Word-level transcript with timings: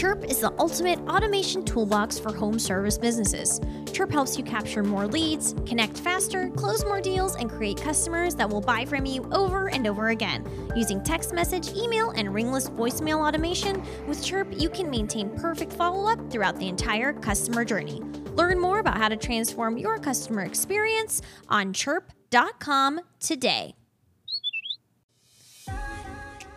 Chirp 0.00 0.24
is 0.24 0.40
the 0.40 0.50
ultimate 0.58 0.98
automation 1.10 1.62
toolbox 1.62 2.18
for 2.18 2.32
home 2.32 2.58
service 2.58 2.96
businesses. 2.96 3.60
Chirp 3.92 4.10
helps 4.10 4.38
you 4.38 4.42
capture 4.42 4.82
more 4.82 5.06
leads, 5.06 5.52
connect 5.66 5.98
faster, 5.98 6.48
close 6.56 6.86
more 6.86 7.02
deals, 7.02 7.36
and 7.36 7.50
create 7.50 7.76
customers 7.76 8.34
that 8.36 8.48
will 8.48 8.62
buy 8.62 8.86
from 8.86 9.04
you 9.04 9.28
over 9.30 9.68
and 9.68 9.86
over 9.86 10.08
again. 10.08 10.48
Using 10.74 11.04
text 11.04 11.34
message, 11.34 11.76
email, 11.76 12.12
and 12.12 12.32
ringless 12.32 12.70
voicemail 12.70 13.18
automation, 13.28 13.84
with 14.08 14.24
Chirp, 14.24 14.48
you 14.58 14.70
can 14.70 14.88
maintain 14.88 15.28
perfect 15.36 15.70
follow 15.70 16.10
up 16.10 16.30
throughout 16.32 16.58
the 16.58 16.68
entire 16.68 17.12
customer 17.12 17.62
journey. 17.62 18.00
Learn 18.36 18.58
more 18.58 18.78
about 18.78 18.96
how 18.96 19.10
to 19.10 19.18
transform 19.18 19.76
your 19.76 19.98
customer 19.98 20.46
experience 20.46 21.20
on 21.50 21.74
chirp.com 21.74 23.02
today. 23.18 23.74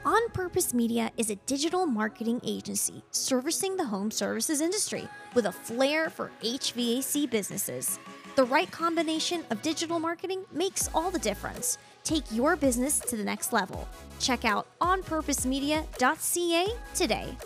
On 0.05 0.29
Purpose 0.31 0.73
Media 0.73 1.09
is 1.15 1.29
a 1.29 1.37
digital 1.45 1.85
marketing 1.85 2.41
agency 2.43 3.01
servicing 3.11 3.77
the 3.77 3.85
home 3.85 4.11
services 4.11 4.59
industry 4.59 5.07
with 5.33 5.45
a 5.45 5.51
flair 5.51 6.09
for 6.09 6.29
HVAC 6.41 7.29
businesses. 7.29 7.99
The 8.35 8.43
right 8.43 8.69
combination 8.69 9.45
of 9.49 9.61
digital 9.61 9.99
marketing 9.99 10.43
makes 10.51 10.89
all 10.93 11.09
the 11.09 11.19
difference. 11.19 11.77
Take 12.03 12.25
your 12.31 12.57
business 12.57 12.99
to 12.99 13.15
the 13.15 13.23
next 13.23 13.53
level. 13.53 13.87
Check 14.19 14.43
out 14.43 14.67
onpurposemedia.ca 14.81 16.67
today. 16.93 17.37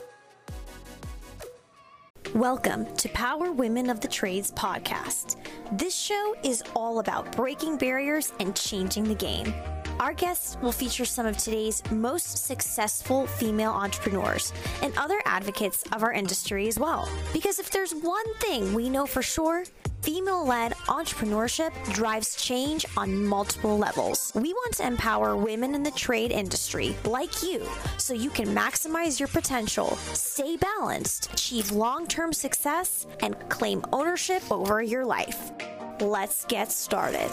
Welcome 2.33 2.87
to 2.95 3.09
Power 3.09 3.51
Women 3.51 3.87
of 3.91 4.01
the 4.01 4.07
Trades 4.07 4.51
podcast. 4.51 5.35
This 5.73 5.95
show 5.95 6.35
is 6.43 6.63
all 6.75 6.97
about 6.97 7.35
breaking 7.35 7.77
barriers 7.77 8.33
and 8.39 8.55
changing 8.55 9.03
the 9.03 9.13
game. 9.13 9.53
Our 9.99 10.13
guests 10.13 10.57
will 10.61 10.71
feature 10.71 11.05
some 11.05 11.25
of 11.25 11.37
today's 11.37 11.81
most 11.91 12.45
successful 12.45 13.25
female 13.25 13.71
entrepreneurs 13.71 14.53
and 14.83 14.95
other 14.95 15.19
advocates 15.25 15.83
of 15.91 16.03
our 16.03 16.13
industry 16.13 16.67
as 16.67 16.77
well. 16.77 17.09
Because 17.33 17.57
if 17.57 17.71
there's 17.71 17.95
one 17.95 18.33
thing 18.35 18.75
we 18.75 18.89
know 18.89 19.07
for 19.07 19.23
sure, 19.23 19.63
female 20.03 20.45
led 20.45 20.73
entrepreneurship 20.87 21.71
drives 21.93 22.35
change 22.35 22.85
on 22.95 23.25
multiple 23.25 23.75
levels. 23.75 24.31
We 24.35 24.53
want 24.53 24.75
to 24.75 24.85
empower 24.85 25.35
women 25.35 25.73
in 25.73 25.81
the 25.81 25.91
trade 25.91 26.31
industry 26.31 26.95
like 27.05 27.41
you 27.41 27.65
so 27.97 28.13
you 28.13 28.29
can 28.29 28.49
maximize 28.49 29.19
your 29.19 29.29
potential, 29.29 29.95
stay 30.13 30.57
balanced, 30.57 31.33
achieve 31.33 31.71
long 31.71 32.05
term 32.05 32.33
success, 32.33 33.07
and 33.21 33.35
claim 33.49 33.83
ownership 33.91 34.43
over 34.51 34.83
your 34.83 35.05
life. 35.05 35.51
Let's 35.99 36.45
get 36.45 36.71
started. 36.71 37.31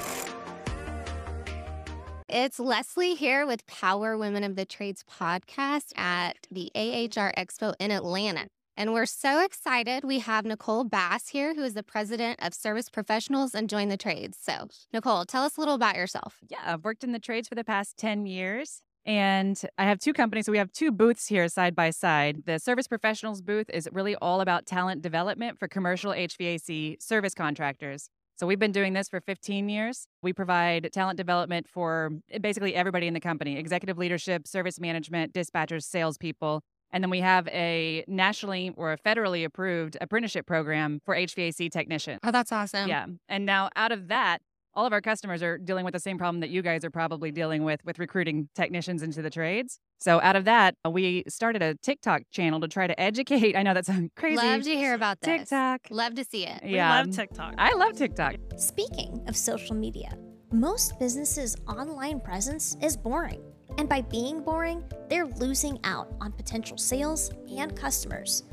It's 2.36 2.58
Leslie 2.58 3.14
here 3.14 3.46
with 3.46 3.64
Power 3.68 4.18
Women 4.18 4.42
of 4.42 4.56
the 4.56 4.64
Trades 4.64 5.04
podcast 5.08 5.96
at 5.96 6.48
the 6.50 6.68
AHR 6.74 7.32
Expo 7.38 7.74
in 7.78 7.92
Atlanta. 7.92 8.48
And 8.76 8.92
we're 8.92 9.06
so 9.06 9.44
excited. 9.44 10.02
We 10.02 10.18
have 10.18 10.44
Nicole 10.44 10.82
Bass 10.82 11.28
here, 11.28 11.54
who 11.54 11.62
is 11.62 11.74
the 11.74 11.84
president 11.84 12.40
of 12.42 12.52
Service 12.52 12.90
Professionals 12.90 13.54
and 13.54 13.70
Join 13.70 13.88
the 13.88 13.96
Trades. 13.96 14.36
So, 14.42 14.66
Nicole, 14.92 15.24
tell 15.26 15.44
us 15.44 15.56
a 15.56 15.60
little 15.60 15.76
about 15.76 15.94
yourself. 15.94 16.40
Yeah, 16.48 16.58
I've 16.66 16.82
worked 16.82 17.04
in 17.04 17.12
the 17.12 17.20
trades 17.20 17.46
for 17.46 17.54
the 17.54 17.62
past 17.62 17.98
10 17.98 18.26
years. 18.26 18.82
And 19.06 19.62
I 19.78 19.84
have 19.84 20.00
two 20.00 20.12
companies. 20.12 20.46
So 20.46 20.50
we 20.50 20.58
have 20.58 20.72
two 20.72 20.90
booths 20.90 21.28
here 21.28 21.46
side 21.46 21.76
by 21.76 21.90
side. 21.90 22.46
The 22.46 22.58
Service 22.58 22.88
Professionals 22.88 23.42
booth 23.42 23.70
is 23.70 23.88
really 23.92 24.16
all 24.16 24.40
about 24.40 24.66
talent 24.66 25.02
development 25.02 25.60
for 25.60 25.68
commercial 25.68 26.10
HVAC 26.10 27.00
service 27.00 27.34
contractors. 27.34 28.08
So 28.36 28.46
we've 28.46 28.58
been 28.58 28.72
doing 28.72 28.94
this 28.94 29.08
for 29.08 29.20
15 29.20 29.68
years. 29.68 30.06
We 30.22 30.32
provide 30.32 30.90
talent 30.92 31.16
development 31.16 31.68
for 31.68 32.10
eh, 32.30 32.38
basically 32.38 32.74
everybody 32.74 33.06
in 33.06 33.14
the 33.14 33.20
company 33.20 33.56
executive 33.56 33.96
leadership, 33.96 34.48
service 34.48 34.80
management, 34.80 35.32
dispatchers, 35.32 35.84
salespeople. 35.84 36.62
And 36.90 37.02
then 37.02 37.10
we 37.10 37.20
have 37.20 37.48
a 37.48 38.04
nationally 38.06 38.72
or 38.76 38.92
a 38.92 38.98
federally 38.98 39.44
approved 39.44 39.96
apprenticeship 40.00 40.46
program 40.46 41.00
for 41.04 41.14
HVAC 41.14 41.70
technicians. 41.70 42.20
Oh, 42.22 42.30
that's 42.30 42.52
awesome. 42.52 42.88
Yeah. 42.88 43.06
And 43.28 43.46
now 43.46 43.70
out 43.76 43.92
of 43.92 44.08
that, 44.08 44.42
all 44.76 44.86
of 44.86 44.92
our 44.92 45.00
customers 45.00 45.42
are 45.42 45.58
dealing 45.58 45.84
with 45.84 45.94
the 45.94 46.00
same 46.00 46.18
problem 46.18 46.40
that 46.40 46.50
you 46.50 46.62
guys 46.62 46.84
are 46.84 46.90
probably 46.90 47.30
dealing 47.30 47.64
with 47.64 47.84
with 47.84 47.98
recruiting 47.98 48.48
technicians 48.54 49.02
into 49.02 49.22
the 49.22 49.30
trades. 49.30 49.78
So 49.98 50.20
out 50.20 50.36
of 50.36 50.44
that, 50.44 50.74
we 50.88 51.24
started 51.28 51.62
a 51.62 51.74
TikTok 51.76 52.22
channel 52.30 52.60
to 52.60 52.68
try 52.68 52.86
to 52.86 52.98
educate. 53.00 53.56
I 53.56 53.62
know 53.62 53.74
that 53.74 53.86
sounds 53.86 54.10
crazy. 54.16 54.36
Love 54.36 54.62
to 54.62 54.74
hear 54.74 54.94
about 54.94 55.20
this. 55.20 55.48
TikTok. 55.48 55.82
Love 55.90 56.14
to 56.14 56.24
see 56.24 56.46
it. 56.46 56.62
Yeah. 56.64 57.02
We 57.02 57.06
love 57.06 57.16
TikTok. 57.16 57.54
I 57.58 57.74
love 57.74 57.96
TikTok. 57.96 58.34
Speaking 58.56 59.22
of 59.28 59.36
social 59.36 59.74
media, 59.76 60.16
most 60.52 60.98
businesses' 60.98 61.56
online 61.68 62.20
presence 62.20 62.76
is 62.82 62.96
boring. 62.96 63.42
And 63.78 63.88
by 63.88 64.02
being 64.02 64.42
boring, 64.42 64.84
they're 65.08 65.26
losing 65.26 65.78
out 65.84 66.12
on 66.20 66.32
potential 66.32 66.78
sales 66.78 67.30
and 67.50 67.74
customers. 67.76 68.44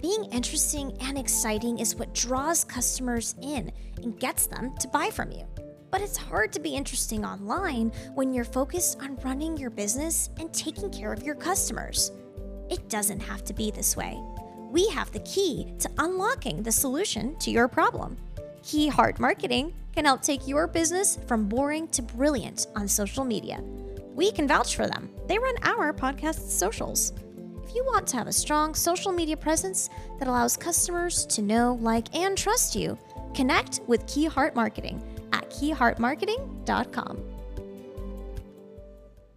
Being 0.00 0.24
interesting 0.26 0.96
and 1.02 1.18
exciting 1.18 1.78
is 1.78 1.94
what 1.94 2.14
draws 2.14 2.64
customers 2.64 3.34
in 3.42 3.70
and 4.02 4.18
gets 4.18 4.46
them 4.46 4.74
to 4.80 4.88
buy 4.88 5.10
from 5.10 5.30
you. 5.30 5.44
But 5.90 6.02
it's 6.02 6.16
hard 6.16 6.52
to 6.52 6.60
be 6.60 6.76
interesting 6.76 7.24
online 7.24 7.92
when 8.14 8.32
you're 8.32 8.44
focused 8.44 9.00
on 9.02 9.18
running 9.24 9.56
your 9.56 9.70
business 9.70 10.30
and 10.38 10.52
taking 10.52 10.90
care 10.90 11.12
of 11.12 11.22
your 11.22 11.34
customers. 11.34 12.12
It 12.70 12.88
doesn't 12.88 13.20
have 13.20 13.44
to 13.44 13.52
be 13.52 13.70
this 13.70 13.96
way. 13.96 14.20
We 14.70 14.88
have 14.90 15.10
the 15.10 15.20
key 15.20 15.74
to 15.80 15.90
unlocking 15.98 16.62
the 16.62 16.70
solution 16.70 17.36
to 17.40 17.50
your 17.50 17.66
problem. 17.66 18.16
Key 18.62 18.86
Heart 18.86 19.18
Marketing 19.18 19.74
can 19.92 20.04
help 20.04 20.22
take 20.22 20.46
your 20.46 20.68
business 20.68 21.18
from 21.26 21.48
boring 21.48 21.88
to 21.88 22.02
brilliant 22.02 22.68
on 22.76 22.86
social 22.86 23.24
media. 23.24 23.60
We 24.14 24.30
can 24.30 24.46
vouch 24.46 24.76
for 24.76 24.86
them. 24.86 25.10
They 25.26 25.38
run 25.38 25.56
our 25.62 25.92
podcast 25.92 26.50
socials. 26.50 27.12
If 27.64 27.74
you 27.74 27.84
want 27.84 28.06
to 28.08 28.16
have 28.16 28.26
a 28.28 28.32
strong 28.32 28.74
social 28.74 29.10
media 29.10 29.36
presence 29.36 29.90
that 30.18 30.28
allows 30.28 30.56
customers 30.56 31.26
to 31.26 31.42
know, 31.42 31.78
like, 31.80 32.14
and 32.14 32.36
trust 32.38 32.76
you, 32.76 32.96
connect 33.34 33.80
with 33.86 34.06
Key 34.06 34.26
Heart 34.26 34.54
Marketing 34.54 35.02
keyheartmarketing.com. 35.50 37.18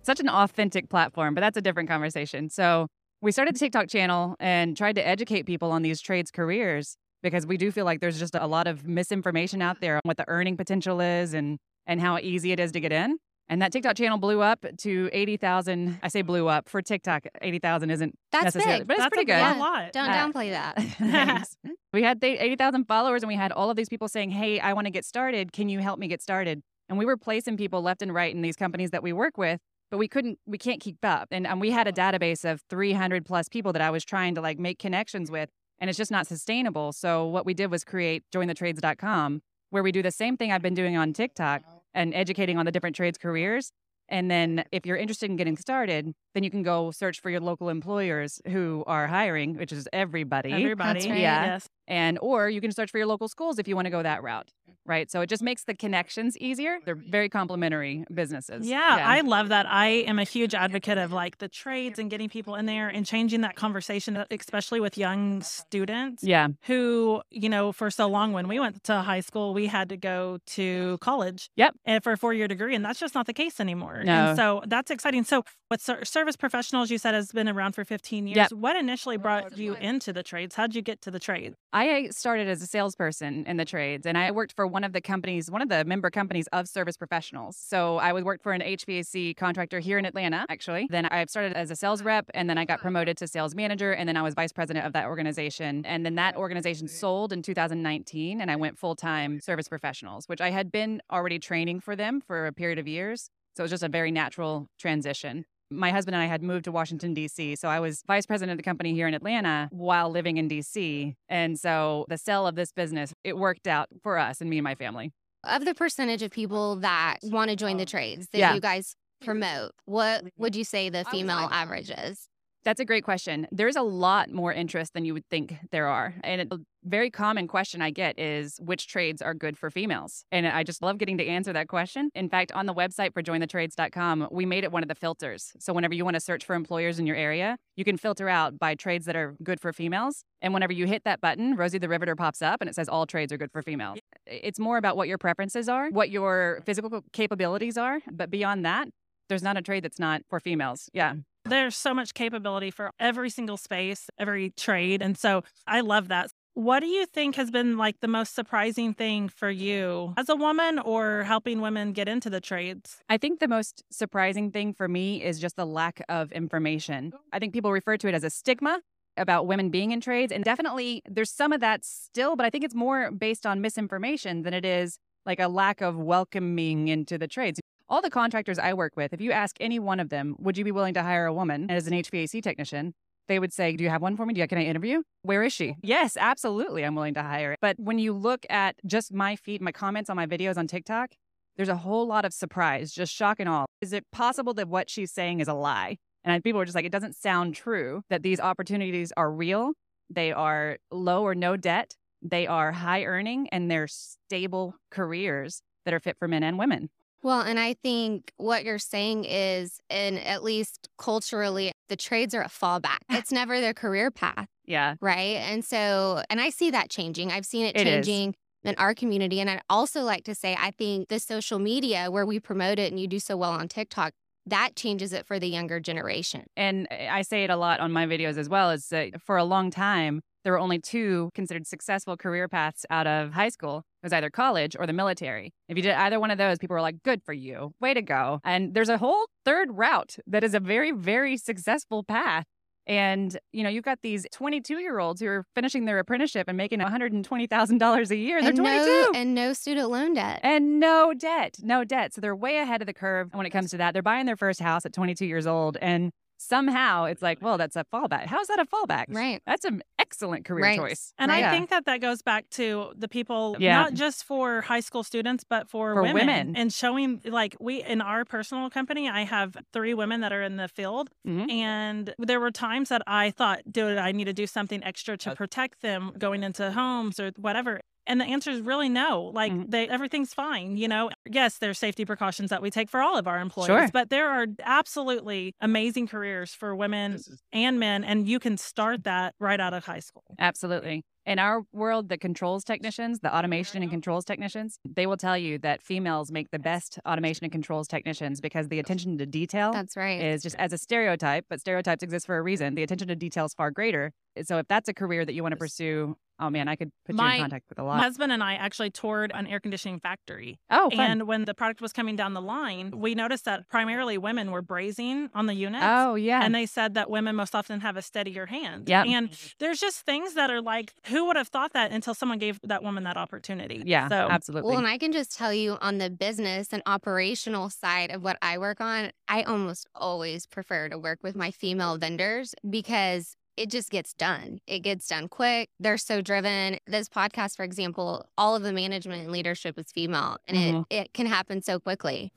Such 0.03 0.19
an 0.19 0.29
authentic 0.29 0.89
platform, 0.89 1.33
but 1.33 1.41
that's 1.41 1.57
a 1.57 1.61
different 1.61 1.89
conversation. 1.89 2.49
So 2.49 2.87
we 3.21 3.31
started 3.31 3.55
the 3.55 3.59
TikTok 3.59 3.87
channel 3.87 4.35
and 4.39 4.75
tried 4.75 4.95
to 4.95 5.07
educate 5.07 5.45
people 5.45 5.71
on 5.71 5.81
these 5.81 6.01
trades 6.01 6.29
careers 6.29 6.97
because 7.21 7.47
we 7.47 7.55
do 7.55 7.71
feel 7.71 7.85
like 7.85 8.01
there's 8.01 8.19
just 8.19 8.35
a 8.35 8.45
lot 8.45 8.67
of 8.67 8.85
misinformation 8.85 9.61
out 9.61 9.79
there 9.79 9.95
on 9.95 10.01
what 10.03 10.17
the 10.17 10.25
earning 10.27 10.57
potential 10.57 10.99
is 10.99 11.33
and 11.33 11.57
and 11.87 12.01
how 12.01 12.17
easy 12.17 12.51
it 12.51 12.59
is 12.59 12.71
to 12.73 12.79
get 12.79 12.91
in. 12.91 13.17
And 13.49 13.61
that 13.61 13.71
TikTok 13.73 13.95
channel 13.97 14.17
blew 14.17 14.41
up 14.41 14.65
to 14.79 15.09
80,000. 15.11 15.99
I 16.01 16.07
say 16.07 16.21
blew 16.21 16.47
up 16.47 16.69
for 16.69 16.81
TikTok. 16.81 17.25
80,000 17.41 17.89
isn't 17.91 18.15
That's 18.31 18.45
necessarily, 18.45 18.79
big. 18.79 18.87
but 18.87 18.93
it's 18.93 19.03
That's 19.03 19.13
pretty 19.15 19.31
a 19.31 19.35
good. 19.35 19.41
lot. 19.41 19.57
lot. 19.57 19.91
Don't 19.91 20.09
Uh, 20.09 20.13
downplay 20.13 20.51
that. 20.51 20.75
Thanks. 20.97 21.57
we 21.91 22.03
had 22.03 22.21
the 22.21 22.41
80,000 22.41 22.85
followers 22.85 23.21
and 23.21 23.27
we 23.27 23.35
had 23.35 23.51
all 23.51 23.69
of 23.69 23.75
these 23.75 23.89
people 23.89 24.07
saying, 24.07 24.31
Hey, 24.31 24.59
I 24.59 24.73
want 24.73 24.85
to 24.87 24.91
get 24.91 25.03
started. 25.05 25.51
Can 25.51 25.67
you 25.69 25.79
help 25.79 25.99
me 25.99 26.07
get 26.07 26.21
started? 26.21 26.61
And 26.89 26.97
we 26.97 27.05
were 27.05 27.17
placing 27.17 27.57
people 27.57 27.81
left 27.81 28.01
and 28.01 28.13
right 28.13 28.33
in 28.33 28.41
these 28.41 28.55
companies 28.55 28.91
that 28.91 29.03
we 29.03 29.13
work 29.13 29.37
with, 29.37 29.59
but 29.91 29.97
we 29.97 30.07
couldn't, 30.07 30.39
we 30.45 30.57
can't 30.57 30.79
keep 30.81 30.97
up. 31.03 31.27
And, 31.31 31.45
and 31.45 31.59
we 31.61 31.71
had 31.71 31.87
a 31.87 31.91
database 31.93 32.49
of 32.49 32.61
300 32.69 33.25
plus 33.25 33.49
people 33.49 33.73
that 33.73 33.81
I 33.81 33.89
was 33.89 34.03
trying 34.05 34.35
to 34.35 34.41
like 34.41 34.57
make 34.59 34.79
connections 34.79 35.29
with, 35.31 35.49
and 35.79 35.89
it's 35.89 35.97
just 35.97 36.11
not 36.11 36.27
sustainable. 36.27 36.91
So 36.93 37.25
what 37.25 37.45
we 37.45 37.53
did 37.53 37.71
was 37.71 37.83
create 37.83 38.23
jointhetrades.com, 38.33 39.41
where 39.69 39.83
we 39.83 39.91
do 39.91 40.01
the 40.01 40.11
same 40.11 40.37
thing 40.37 40.51
I've 40.51 40.61
been 40.61 40.73
doing 40.75 40.95
on 40.97 41.13
TikTok 41.13 41.61
and 41.93 42.13
educating 42.13 42.57
on 42.57 42.65
the 42.65 42.71
different 42.71 42.95
trades 42.95 43.17
careers. 43.17 43.71
And 44.09 44.29
then 44.29 44.65
if 44.71 44.85
you're 44.85 44.97
interested 44.97 45.29
in 45.29 45.37
getting 45.37 45.57
started, 45.57 46.13
then 46.33 46.43
you 46.43 46.51
can 46.51 46.61
go 46.61 46.91
search 46.91 47.21
for 47.21 47.29
your 47.29 47.39
local 47.39 47.69
employers 47.69 48.41
who 48.47 48.83
are 48.85 49.07
hiring, 49.07 49.55
which 49.57 49.71
is 49.71 49.87
everybody. 49.93 50.51
Everybody. 50.51 50.99
That's 50.99 51.07
right. 51.07 51.19
Yeah. 51.19 51.45
Yes. 51.45 51.67
And 51.87 52.19
or 52.21 52.49
you 52.49 52.61
can 52.61 52.71
search 52.71 52.91
for 52.91 52.97
your 52.97 53.07
local 53.07 53.27
schools 53.27 53.59
if 53.59 53.67
you 53.67 53.75
want 53.75 53.85
to 53.85 53.91
go 53.91 54.03
that 54.03 54.21
route. 54.21 54.51
Right. 54.85 55.09
So 55.09 55.21
it 55.21 55.27
just 55.27 55.41
makes 55.41 55.63
the 55.63 55.73
connections 55.73 56.37
easier. 56.37 56.79
They're 56.83 56.95
very 56.95 57.29
complementary 57.29 58.03
businesses. 58.13 58.67
Yeah, 58.67 58.99
I 59.01 59.21
love 59.21 59.49
that. 59.49 59.65
I 59.67 59.87
am 59.87 60.19
a 60.19 60.25
huge 60.25 60.53
advocate 60.53 60.97
of 60.97 61.13
like 61.13 61.37
the 61.37 61.47
trades 61.47 61.99
and 61.99 62.09
getting 62.09 62.27
people 62.27 62.55
in 62.55 62.65
there 62.65 62.89
and 62.89 63.05
changing 63.05 63.41
that 63.41 63.55
conversation, 63.55 64.17
uh, 64.17 64.25
especially 64.31 64.81
with 64.81 64.97
young 64.97 65.41
students 65.41 66.23
yeah. 66.23 66.49
who, 66.63 67.21
you 67.29 67.47
know, 67.47 67.71
for 67.71 67.89
so 67.89 68.07
long 68.07 68.33
when 68.33 68.47
we 68.47 68.59
went 68.59 68.83
to 68.83 68.95
high 68.95 69.21
school, 69.21 69.53
we 69.53 69.67
had 69.67 69.89
to 69.89 69.97
go 69.97 70.39
to 70.47 70.97
college. 70.99 71.49
Yep. 71.55 71.75
And 71.85 72.03
for 72.03 72.11
a 72.11 72.17
four 72.17 72.33
year 72.33 72.47
degree. 72.47 72.75
And 72.75 72.83
that's 72.83 72.99
just 72.99 73.15
not 73.15 73.25
the 73.25 73.33
case 73.33 73.59
anymore. 73.59 74.03
No. 74.03 74.11
And 74.11 74.37
so 74.37 74.63
that's 74.67 74.91
exciting. 74.91 75.23
So, 75.23 75.43
with 75.71 75.81
service 76.03 76.35
professionals, 76.35 76.91
you 76.91 76.99
said 76.99 77.15
has 77.15 77.31
been 77.31 77.49
around 77.49 77.73
for 77.73 77.83
15 77.83 78.27
years. 78.27 78.35
Yep. 78.35 78.51
What 78.51 78.75
initially 78.75 79.17
brought 79.17 79.57
you 79.57 79.73
into 79.73 80.13
the 80.13 80.21
trades? 80.21 80.53
How'd 80.53 80.75
you 80.75 80.83
get 80.83 81.01
to 81.01 81.11
the 81.11 81.19
trades? 81.19 81.55
I 81.71 82.09
started 82.09 82.47
as 82.47 82.61
a 82.61 82.67
salesperson 82.67 83.45
in 83.47 83.57
the 83.57 83.65
trades 83.65 84.05
and 84.05 84.15
I 84.17 84.29
worked 84.31 84.53
for 84.53 84.67
one 84.73 84.83
of 84.83 84.91
the 84.91 84.99
companies, 84.99 85.51
one 85.51 85.61
of 85.61 85.69
the 85.69 85.85
member 85.85 86.09
companies 86.09 86.47
of 86.51 86.67
service 86.67 86.97
professionals. 86.97 87.55
So 87.55 87.97
I 87.97 88.11
would 88.11 88.25
work 88.25 88.41
for 88.41 88.51
an 88.53 88.61
HVAC 88.61 89.37
contractor 89.37 89.79
here 89.79 89.99
in 89.99 90.05
Atlanta, 90.05 90.45
actually. 90.49 90.87
Then 90.89 91.05
I 91.05 91.23
started 91.25 91.53
as 91.53 91.69
a 91.69 91.75
sales 91.75 92.03
rep 92.03 92.29
and 92.33 92.49
then 92.49 92.57
I 92.57 92.65
got 92.65 92.81
promoted 92.81 93.15
to 93.17 93.27
sales 93.27 93.53
manager 93.53 93.93
and 93.93 94.09
then 94.09 94.17
I 94.17 94.23
was 94.23 94.33
vice 94.33 94.51
president 94.51 94.85
of 94.85 94.93
that 94.93 95.05
organization. 95.05 95.85
And 95.85 96.03
then 96.03 96.15
that 96.15 96.35
organization 96.35 96.87
sold 96.87 97.31
in 97.31 97.43
2019 97.43 98.41
and 98.41 98.49
I 98.49 98.55
went 98.55 98.79
full 98.79 98.95
time 98.95 99.39
service 99.39 99.67
professionals, 99.67 100.27
which 100.27 100.41
I 100.41 100.49
had 100.49 100.71
been 100.71 101.01
already 101.11 101.37
training 101.37 101.79
for 101.79 101.95
them 101.95 102.19
for 102.19 102.47
a 102.47 102.51
period 102.51 102.79
of 102.79 102.87
years. 102.87 103.29
So 103.55 103.61
it 103.61 103.65
was 103.65 103.71
just 103.71 103.83
a 103.83 103.89
very 103.89 104.09
natural 104.09 104.67
transition. 104.79 105.45
My 105.77 105.91
husband 105.91 106.15
and 106.15 106.23
I 106.23 106.27
had 106.27 106.41
moved 106.43 106.65
to 106.65 106.71
Washington, 106.71 107.13
D.C. 107.13 107.55
So 107.55 107.67
I 107.67 107.79
was 107.79 108.03
vice 108.07 108.25
president 108.25 108.51
of 108.53 108.57
the 108.57 108.63
company 108.63 108.93
here 108.93 109.07
in 109.07 109.13
Atlanta 109.13 109.67
while 109.71 110.09
living 110.09 110.37
in 110.37 110.47
D.C. 110.47 111.15
And 111.29 111.59
so 111.59 112.05
the 112.09 112.17
sale 112.17 112.47
of 112.47 112.55
this 112.55 112.71
business, 112.71 113.13
it 113.23 113.37
worked 113.37 113.67
out 113.67 113.89
for 114.01 114.17
us 114.17 114.41
and 114.41 114.49
me 114.49 114.57
and 114.57 114.63
my 114.63 114.75
family. 114.75 115.11
Of 115.45 115.65
the 115.65 115.73
percentage 115.73 116.21
of 116.21 116.31
people 116.31 116.77
that 116.77 117.17
want 117.23 117.49
to 117.49 117.55
join 117.55 117.77
the 117.77 117.85
trades 117.85 118.27
that 118.31 118.37
Yeah. 118.37 118.53
you 118.53 118.61
guys 118.61 118.95
promote, 119.21 119.71
what 119.85 120.23
would 120.37 120.55
you 120.55 120.63
say 120.63 120.89
the 120.89 121.03
female 121.05 121.49
average 121.51 121.89
is? 121.89 122.27
That's 122.65 122.79
a 122.79 122.85
great 122.85 123.03
question. 123.03 123.47
There's 123.51 123.75
a 123.75 123.81
lot 123.81 124.31
more 124.31 124.53
interest 124.53 124.93
than 124.93 125.03
you 125.03 125.13
would 125.13 125.27
think 125.29 125.55
there 125.71 125.87
are. 125.87 126.13
And 126.23 126.47
a 126.49 126.59
very 126.85 127.09
common 127.09 127.47
question 127.47 127.81
I 127.81 127.89
get 127.89 128.19
is 128.19 128.57
which 128.59 128.87
trades 128.87 129.21
are 129.21 129.33
good 129.33 129.57
for 129.57 129.69
females? 129.69 130.25
And 130.31 130.47
I 130.47 130.63
just 130.63 130.81
love 130.81 130.97
getting 130.97 131.17
to 131.17 131.25
answer 131.25 131.53
that 131.53 131.67
question. 131.67 132.09
In 132.15 132.29
fact, 132.29 132.51
on 132.51 132.65
the 132.65 132.73
website 132.73 133.13
for 133.13 133.21
jointhetrades.com, 133.21 134.27
we 134.31 134.45
made 134.45 134.63
it 134.63 134.71
one 134.71 134.83
of 134.83 134.89
the 134.89 134.95
filters. 134.95 135.53
So 135.59 135.73
whenever 135.73 135.93
you 135.93 136.03
want 136.03 136.15
to 136.15 136.19
search 136.19 136.45
for 136.45 136.55
employers 136.55 136.99
in 136.99 137.07
your 137.07 137.15
area, 137.15 137.57
you 137.75 137.83
can 137.83 137.97
filter 137.97 138.29
out 138.29 138.59
by 138.59 138.75
trades 138.75 139.05
that 139.05 139.15
are 139.15 139.35
good 139.43 139.59
for 139.59 139.73
females. 139.73 140.23
And 140.41 140.53
whenever 140.53 140.73
you 140.73 140.85
hit 140.85 141.03
that 141.05 141.21
button, 141.21 141.55
Rosie 141.55 141.77
the 141.77 141.89
Riveter 141.89 142.15
pops 142.15 142.41
up 142.41 142.61
and 142.61 142.69
it 142.69 142.75
says 142.75 142.89
all 142.89 143.05
trades 143.05 143.31
are 143.31 143.37
good 143.37 143.51
for 143.51 143.61
females. 143.61 143.99
It's 144.25 144.59
more 144.59 144.77
about 144.77 144.97
what 144.97 145.07
your 145.07 145.17
preferences 145.17 145.69
are, 145.69 145.89
what 145.89 146.09
your 146.09 146.61
physical 146.65 147.03
capabilities 147.13 147.77
are. 147.77 147.99
But 148.11 148.29
beyond 148.29 148.65
that, 148.65 148.89
there's 149.29 149.43
not 149.43 149.57
a 149.57 149.61
trade 149.61 149.83
that's 149.83 149.99
not 149.99 150.21
for 150.29 150.39
females. 150.39 150.89
Yeah. 150.93 151.13
Mm. 151.13 151.23
There's 151.45 151.75
so 151.75 151.93
much 151.93 152.13
capability 152.13 152.71
for 152.71 152.91
every 152.99 153.29
single 153.29 153.57
space, 153.57 154.09
every 154.17 154.51
trade. 154.51 155.01
And 155.01 155.17
so 155.17 155.43
I 155.67 155.81
love 155.81 156.07
that. 156.07 156.31
What 156.55 156.81
do 156.81 156.85
you 156.85 157.07
think 157.07 157.35
has 157.35 157.49
been 157.49 157.77
like 157.77 157.99
the 157.99 158.07
most 158.07 158.35
surprising 158.35 158.93
thing 158.93 159.27
for 159.27 159.49
you 159.49 160.13
as 160.17 160.29
a 160.29 160.35
woman 160.35 160.77
or 160.77 161.23
helping 161.23 161.61
women 161.61 161.93
get 161.93 162.07
into 162.07 162.29
the 162.29 162.39
trades? 162.39 163.01
I 163.09 163.17
think 163.17 163.39
the 163.39 163.47
most 163.47 163.83
surprising 163.89 164.51
thing 164.51 164.71
for 164.71 164.87
me 164.87 165.23
is 165.23 165.39
just 165.39 165.55
the 165.55 165.65
lack 165.65 166.03
of 166.09 166.31
information. 166.31 167.11
Oh. 167.15 167.19
I 167.33 167.39
think 167.39 167.53
people 167.53 167.71
refer 167.71 167.97
to 167.97 168.07
it 168.07 168.13
as 168.13 168.23
a 168.23 168.29
stigma 168.29 168.81
about 169.17 169.47
women 169.47 169.71
being 169.71 169.91
in 169.91 169.99
trades. 169.99 170.31
And 170.31 170.43
definitely 170.43 171.01
there's 171.09 171.31
some 171.31 171.53
of 171.53 171.59
that 171.61 171.83
still, 171.83 172.35
but 172.35 172.45
I 172.45 172.51
think 172.51 172.63
it's 172.63 172.75
more 172.75 173.09
based 173.09 173.47
on 173.47 173.59
misinformation 173.59 174.43
than 174.43 174.53
it 174.53 174.63
is 174.63 174.99
like 175.25 175.39
a 175.39 175.47
lack 175.47 175.81
of 175.81 175.97
welcoming 175.97 176.87
into 176.87 177.17
the 177.17 177.27
trades. 177.27 177.59
All 177.89 178.01
the 178.01 178.11
contractors 178.11 178.59
I 178.59 178.75
work 178.75 178.95
with, 178.95 179.11
if 179.11 179.21
you 179.21 179.31
ask 179.31 179.55
any 179.59 179.79
one 179.79 179.99
of 179.99 180.09
them, 180.09 180.35
would 180.37 180.55
you 180.55 180.63
be 180.63 180.71
willing 180.71 180.93
to 180.93 181.01
hire 181.01 181.25
a 181.25 181.33
woman 181.33 181.71
as 181.71 181.87
an 181.87 181.93
HVAC 181.93 182.43
technician? 182.43 182.93
They 183.27 183.39
would 183.39 183.53
say, 183.53 183.75
Do 183.75 183.83
you 183.83 183.89
have 183.89 184.01
one 184.01 184.17
for 184.17 184.25
me? 184.25 184.33
Do 184.33 184.41
you, 184.41 184.47
can 184.47 184.57
I 184.57 184.63
interview? 184.63 185.01
Where 185.21 185.43
is 185.43 185.53
she? 185.53 185.75
Yes, 185.81 186.17
absolutely. 186.17 186.83
I'm 186.83 186.95
willing 186.95 187.13
to 187.13 187.23
hire. 187.23 187.55
But 187.61 187.79
when 187.79 187.99
you 187.99 188.13
look 188.13 188.45
at 188.49 188.75
just 188.85 189.13
my 189.13 189.35
feed, 189.35 189.61
my 189.61 189.71
comments 189.71 190.09
on 190.09 190.15
my 190.15 190.25
videos 190.25 190.57
on 190.57 190.67
TikTok, 190.67 191.11
there's 191.55 191.69
a 191.69 191.77
whole 191.77 192.07
lot 192.07 192.25
of 192.25 192.33
surprise, 192.33 192.91
just 192.91 193.13
shock 193.13 193.39
and 193.39 193.47
all. 193.47 193.65
Is 193.81 193.93
it 193.93 194.05
possible 194.11 194.53
that 194.55 194.67
what 194.67 194.89
she's 194.89 195.11
saying 195.11 195.39
is 195.39 195.47
a 195.47 195.53
lie? 195.53 195.97
And 196.23 196.43
people 196.43 196.59
are 196.61 196.65
just 196.65 196.75
like, 196.75 196.85
it 196.85 196.91
doesn't 196.91 197.15
sound 197.15 197.53
true 197.55 198.03
that 198.09 198.23
these 198.23 198.39
opportunities 198.39 199.11
are 199.17 199.31
real. 199.31 199.73
They 200.09 200.31
are 200.31 200.77
low 200.89 201.23
or 201.23 201.35
no 201.35 201.57
debt. 201.57 201.95
They 202.21 202.47
are 202.47 202.71
high 202.71 203.03
earning 203.03 203.49
and 203.49 203.69
they're 203.69 203.87
stable 203.87 204.75
careers 204.89 205.61
that 205.85 205.93
are 205.93 205.99
fit 205.99 206.17
for 206.17 206.27
men 206.27 206.43
and 206.43 206.57
women. 206.57 206.89
Well, 207.21 207.41
and 207.41 207.59
I 207.59 207.73
think 207.73 208.31
what 208.37 208.63
you're 208.63 208.79
saying 208.79 209.25
is, 209.25 209.79
and 209.89 210.17
at 210.19 210.43
least 210.43 210.89
culturally, 210.97 211.71
the 211.89 211.95
trades 211.95 212.33
are 212.33 212.41
a 212.41 212.47
fallback. 212.49 212.97
It's 213.09 213.31
never 213.31 213.59
their 213.61 213.73
career 213.73 214.11
path, 214.11 214.47
Yeah. 214.65 214.95
right? 215.01 215.37
And 215.37 215.63
so, 215.63 216.23
and 216.29 216.39
I 216.41 216.49
see 216.49 216.71
that 216.71 216.89
changing. 216.89 217.31
I've 217.31 217.45
seen 217.45 217.65
it 217.65 217.75
It 217.75 217.87
is. 217.87 218.05
changing 218.05 218.35
in 218.63 218.75
our 218.75 218.93
community. 218.93 219.39
And 219.39 219.49
I'd 219.49 219.61
also 219.69 220.01
like 220.03 220.23
to 220.25 220.35
say, 220.35 220.55
I 220.59 220.71
think 220.71 221.09
the 221.09 221.19
social 221.19 221.59
media 221.59 222.09
where 222.09 222.25
we 222.25 222.39
promote 222.39 222.79
it 222.79 222.91
and 222.91 222.99
you 222.99 223.07
do 223.07 223.19
so 223.19 223.35
well 223.37 223.51
on 223.51 223.67
TikTok, 223.67 224.13
that 224.45 224.75
changes 224.75 225.13
it 225.13 225.25
for 225.25 225.39
the 225.39 225.47
younger 225.47 225.79
generation. 225.79 226.45
And 226.57 226.87
eh, 226.91 227.07
I 227.09 227.21
say 227.21 227.43
it 227.43 227.49
a 227.49 227.55
lot 227.55 227.79
on 227.79 227.91
my 227.91 228.05
videos 228.05 228.37
as 228.37 228.49
well 228.49 228.71
is 228.71 228.87
that 228.89 229.21
for 229.21 229.37
a 229.37 229.43
long 229.43 229.69
time, 229.71 230.21
there 230.43 230.53
were 230.53 230.59
only 230.59 230.79
two 230.79 231.31
considered 231.33 231.65
successful 231.65 232.17
career 232.17 232.47
paths 232.47 232.85
out 232.89 233.07
of 233.07 233.33
high 233.33 233.49
school. 233.49 233.83
It 234.01 234.05
was 234.07 234.13
either 234.13 234.29
college 234.29 234.75
or 234.77 234.85
the 234.85 234.93
military. 234.93 235.53
If 235.69 235.77
you 235.77 235.83
did 235.83 235.93
either 235.95 236.19
one 236.19 236.31
of 236.31 236.37
those, 236.37 236.57
people 236.57 236.73
were 236.75 236.81
like, 236.81 237.01
good 237.03 237.21
for 237.23 237.33
you. 237.33 237.73
Way 237.79 237.93
to 237.93 238.01
go. 238.01 238.41
And 238.43 238.73
there's 238.73 238.89
a 238.89 238.97
whole 238.97 239.25
third 239.45 239.69
route 239.71 240.17
that 240.27 240.43
is 240.43 240.53
a 240.53 240.59
very, 240.59 240.91
very 240.91 241.37
successful 241.37 242.03
path. 242.03 242.45
And, 242.85 243.37
you 243.53 243.63
know, 243.63 243.69
you've 243.69 243.85
got 243.85 243.99
these 244.01 244.27
22 244.33 244.79
year 244.79 244.99
olds 244.99 245.21
who 245.21 245.27
are 245.27 245.45
finishing 245.55 245.85
their 245.85 245.99
apprenticeship 245.99 246.49
and 246.49 246.57
making 246.57 246.79
$120,000 246.79 248.11
a 248.11 248.15
year. 248.15 248.41
They're 248.41 248.49
and 248.49 248.57
22 248.57 248.85
no, 248.85 249.11
and 249.15 249.33
no 249.33 249.53
student 249.53 249.89
loan 249.89 250.13
debt. 250.13 250.41
and 250.43 250.81
no 250.81 251.13
debt, 251.13 251.55
no 251.61 251.85
debt. 251.85 252.13
So 252.13 252.19
they're 252.19 252.35
way 252.35 252.57
ahead 252.57 252.81
of 252.81 252.87
the 252.87 252.93
curve 252.93 253.29
when 253.33 253.45
it 253.45 253.51
comes 253.51 253.71
to 253.71 253.77
that. 253.77 253.93
They're 253.93 254.01
buying 254.01 254.25
their 254.25 254.35
first 254.35 254.59
house 254.59 254.85
at 254.85 254.91
22 254.91 255.25
years 255.25 255.47
old. 255.47 255.77
And 255.77 256.11
somehow 256.37 257.05
it's 257.05 257.21
like, 257.21 257.41
well, 257.41 257.57
that's 257.57 257.75
a 257.75 257.85
fallback. 257.93 258.25
How 258.25 258.41
is 258.41 258.47
that 258.47 258.59
a 258.59 258.65
fallback? 258.65 259.05
Right. 259.09 259.41
That's 259.45 259.65
an 259.65 259.81
excellent 260.13 260.45
career 260.45 260.63
Right. 260.65 260.77
choice. 260.77 261.13
And 261.17 261.31
Yeah. 261.31 261.47
I 261.47 261.51
think 261.51 261.69
that 261.71 261.85
that 261.85 261.99
goes 261.99 262.21
back 262.21 262.47
to 262.51 262.93
the 262.95 263.07
people, 263.07 263.55
Yeah. 263.59 263.81
not 263.81 263.93
just 263.95 264.23
for 264.23 264.61
high 264.61 264.79
school 264.79 265.03
students, 265.03 265.43
but 265.43 265.67
for, 265.69 265.93
For 265.95 266.03
women. 266.03 266.55
And 266.55 266.71
showing, 266.71 267.19
like, 267.25 267.55
we 267.59 267.83
in 267.83 267.99
our 268.01 268.23
personal 268.25 268.69
company, 268.69 269.09
I 269.09 269.21
have 269.23 269.57
three 269.73 269.93
women 269.95 270.21
that 270.21 270.31
are 270.31 270.43
in 270.43 270.57
the 270.57 270.67
field. 270.67 271.09
Mhm. 271.27 271.49
And 271.51 272.13
there 272.19 272.39
were 272.39 272.51
times 272.51 272.89
that 272.89 273.01
I 273.07 273.31
thought, 273.31 273.61
do 273.71 273.97
I 273.97 274.11
need 274.11 274.25
to 274.25 274.33
do 274.33 274.45
something 274.47 274.83
extra 274.83 275.17
to 275.17 275.35
protect 275.35 275.81
them 275.81 276.13
going 276.17 276.43
into 276.43 276.71
homes 276.71 277.19
or 277.19 277.31
whatever? 277.37 277.81
And 278.05 278.19
the 278.19 278.25
answer 278.25 278.51
is 278.51 278.61
really 278.61 278.89
no. 278.89 279.31
Like 279.33 279.51
Mhm. 279.51 279.71
they 279.71 279.87
everything's 279.87 280.33
fine, 280.33 280.77
you 280.77 280.87
know. 280.87 281.09
Yes, 281.29 281.57
there's 281.59 281.79
safety 281.79 282.05
precautions 282.05 282.49
that 282.49 282.61
we 282.61 282.69
take 282.69 282.89
for 282.89 283.01
all 283.01 283.17
of 283.17 283.27
our 283.27 283.39
employees, 283.39 283.67
Sure. 283.67 283.89
but 283.91 284.09
there 284.09 284.29
are 284.29 284.45
absolutely 284.63 285.55
amazing 285.61 286.07
careers 286.07 286.53
for 286.53 286.75
women 286.75 287.23
and 287.53 287.79
men 287.79 288.03
and 288.03 288.27
you 288.27 288.39
can 288.39 288.57
start 288.57 289.03
that 289.05 289.35
right 289.39 289.59
out 289.59 289.73
of 289.73 289.85
high 289.85 289.99
school. 289.99 290.23
Absolutely. 290.39 291.03
In 291.25 291.39
our 291.39 291.61
world, 291.71 292.09
the 292.09 292.17
controls 292.17 292.65
technicians, 292.65 293.21
the 293.21 293.33
automation 293.33 293.81
and 293.81 293.89
controls 293.89 294.25
technicians, 294.25 294.77
they 294.83 295.07
will 295.07 295.15
tell 295.15 295.37
you 295.37 295.57
that 295.59 295.81
females 295.81 296.31
make 296.33 296.49
the 296.51 296.59
best 296.59 296.99
automation 297.07 297.45
and 297.45 297.51
controls 297.51 297.87
technicians 297.87 298.41
because 298.41 298.67
the 298.67 298.79
attention 298.79 299.17
to 299.17 299.25
detail 299.25 299.71
That's 299.71 299.95
right. 299.95 300.21
is 300.21 300.43
just 300.43 300.57
as 300.57 300.73
a 300.73 300.77
stereotype, 300.77 301.45
but 301.49 301.61
stereotypes 301.61 302.03
exist 302.03 302.25
for 302.25 302.37
a 302.37 302.41
reason. 302.41 302.75
The 302.75 302.83
attention 302.83 303.07
to 303.07 303.15
detail 303.15 303.45
is 303.45 303.53
far 303.53 303.71
greater. 303.71 304.11
So 304.43 304.57
if 304.57 304.67
that's 304.67 304.89
a 304.89 304.93
career 304.93 305.23
that 305.23 305.33
you 305.33 305.43
want 305.43 305.53
to 305.53 305.57
pursue, 305.57 306.17
oh 306.43 306.49
man, 306.49 306.67
I 306.67 306.75
could 306.75 306.91
put 307.05 307.15
you 307.15 307.21
in 307.21 307.39
contact 307.39 307.65
with 307.69 307.79
a 307.79 307.83
lot. 307.83 307.97
My 307.97 308.03
husband 308.03 308.31
and 308.31 308.43
I 308.43 308.53
actually 308.55 308.89
toured 308.89 309.31
an 309.33 309.47
air 309.47 309.59
conditioning 309.59 309.99
factory. 309.99 310.59
Oh, 310.69 310.89
fun. 310.89 310.99
And 310.99 311.23
when 311.27 311.45
the 311.45 311.53
product 311.53 311.81
was 311.81 311.93
coming 311.93 312.15
down 312.15 312.33
the 312.33 312.41
line, 312.41 312.91
we 312.95 313.15
noticed 313.15 313.45
that 313.45 313.67
primarily 313.69 314.17
women 314.17 314.51
were 314.51 314.61
brazing 314.61 315.29
on 315.33 315.45
the 315.45 315.53
unit. 315.53 315.81
oh, 315.83 316.15
yeah. 316.15 316.43
And 316.43 316.53
they 316.53 316.65
said 316.65 316.93
that 316.95 317.09
women 317.09 317.35
most 317.35 317.55
often 317.55 317.79
have 317.81 317.97
a 317.97 318.01
steadier 318.01 318.45
hand. 318.45 318.89
Yep. 318.89 319.05
And 319.07 319.29
there's 319.59 319.79
just 319.79 320.01
things 320.01 320.33
that 320.33 320.49
are 320.51 320.61
like, 320.61 320.93
who 321.07 321.25
would 321.27 321.35
have 321.37 321.47
thought 321.47 321.73
that 321.73 321.91
until 321.91 322.13
someone 322.13 322.37
gave 322.39 322.59
that 322.63 322.83
woman 322.83 323.03
that 323.03 323.17
opportunity? 323.17 323.83
yeah, 323.85 324.07
So 324.09 324.27
absolutely. 324.29 324.69
Well, 324.69 324.77
and 324.79 324.87
I 324.87 324.97
can 324.97 325.11
just 325.11 325.35
tell 325.35 325.53
you 325.53 325.77
on 325.81 325.97
the 325.97 326.09
business 326.09 326.69
and 326.71 326.81
operational 326.85 327.69
side 327.69 328.11
of 328.11 328.23
what 328.23 328.37
I 328.41 328.57
work 328.57 328.81
on, 328.81 329.11
I 329.27 329.43
almost 329.43 329.87
always 329.95 330.45
prefer 330.45 330.89
to 330.89 330.97
work 330.97 331.19
with 331.23 331.35
my 331.35 331.51
female 331.51 331.97
vendors 331.97 332.53
because 332.69 333.35
it 333.57 333.69
just 333.69 333.89
gets 333.89 334.13
done. 334.13 334.59
It 334.67 334.79
gets 334.79 335.07
done 335.07 335.27
quick. 335.27 335.69
They're 335.79 335.97
so 335.97 336.21
driven. 336.21 336.77
This 336.87 337.07
podcast, 337.09 337.55
for 337.55 337.63
example, 337.63 338.25
all 338.37 338.55
of 338.55 338.63
the 338.63 338.73
management 338.73 339.23
and 339.23 339.31
leadership 339.31 339.77
is 339.77 339.91
female 339.91 340.37
and 340.47 340.57
Mhm. 340.57 340.85
it, 340.89 340.95
it 340.95 341.13
can 341.13 341.25
happen 341.27 341.61
so 341.61 341.79
quickly. 341.79 342.31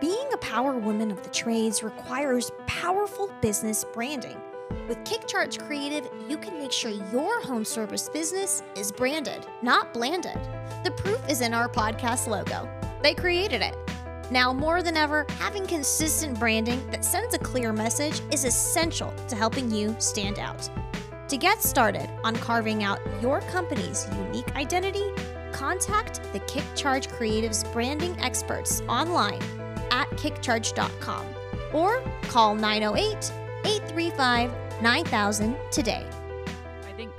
Being 0.00 0.32
a 0.32 0.36
power 0.38 0.74
woman 0.78 1.10
of 1.10 1.22
the 1.24 1.30
trades 1.30 1.82
requires 1.82 2.52
powerful 2.66 3.32
business 3.40 3.84
branding. 3.92 4.36
With 4.86 4.98
KickCharge 4.98 5.58
Creative, 5.66 6.08
you 6.28 6.38
can 6.38 6.56
make 6.58 6.70
sure 6.72 6.90
your 7.12 7.42
home 7.42 7.64
service 7.64 8.08
business 8.08 8.62
is 8.76 8.92
branded, 8.92 9.46
not 9.62 9.92
blanded. 9.92 10.38
The 10.84 10.92
proof 10.92 11.20
is 11.28 11.40
in 11.40 11.52
our 11.52 11.68
podcast 11.68 12.26
logo. 12.28 12.68
They 13.02 13.14
created 13.14 13.60
it. 13.62 13.74
Now, 14.30 14.52
more 14.52 14.82
than 14.82 14.96
ever, 14.96 15.24
having 15.38 15.66
consistent 15.66 16.38
branding 16.38 16.86
that 16.90 17.02
sends 17.02 17.34
a 17.34 17.38
clear 17.38 17.72
message 17.72 18.20
is 18.30 18.44
essential 18.44 19.10
to 19.28 19.34
helping 19.34 19.70
you 19.70 19.96
stand 19.98 20.38
out. 20.38 20.68
To 21.28 21.36
get 21.38 21.62
started 21.62 22.10
on 22.24 22.36
carving 22.36 22.82
out 22.82 23.00
your 23.22 23.40
company's 23.42 24.06
unique 24.26 24.54
identity, 24.54 25.12
contact 25.52 26.20
the 26.34 26.40
KickCharge 26.40 27.08
Creative's 27.08 27.64
branding 27.64 28.18
experts 28.20 28.82
online 28.82 29.40
at 29.90 30.08
kickcharge.com 30.10 31.26
or 31.72 32.02
call 32.24 32.54
908 32.54 33.32
835 33.64 34.82
9000 34.82 35.56
today. 35.70 36.06
I 36.86 36.92
think 36.92 37.12